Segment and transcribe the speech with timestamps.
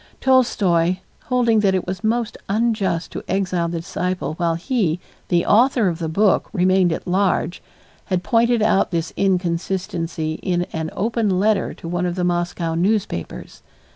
[0.19, 5.87] Tolstoy, holding that it was most unjust to exile the disciple while he, the author
[5.89, 7.61] of the book, remained at large,
[8.05, 13.61] had pointed out this inconsistency in an open letter to one of the Moscow newspapers.